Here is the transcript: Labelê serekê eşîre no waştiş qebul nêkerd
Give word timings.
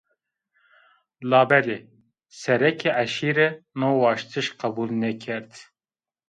Labelê 1.29 1.77
serekê 2.39 2.91
eşîre 3.03 3.47
no 3.79 3.89
waştiş 4.01 4.47
qebul 4.59 4.89
nêkerd 5.01 5.51